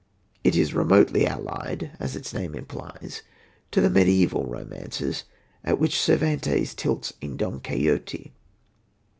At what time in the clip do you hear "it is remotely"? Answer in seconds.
0.43-1.27